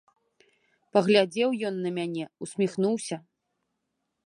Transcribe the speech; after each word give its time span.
Паглядзеў 0.97 1.49
ён 1.69 1.77
на 1.83 1.91
мяне, 1.99 2.25
усміхнуўся. 2.47 3.17